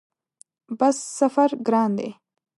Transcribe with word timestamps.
بس 0.79 0.97
سفر 1.19 1.49
ګران 1.67 1.91
دی؟ 1.97 2.09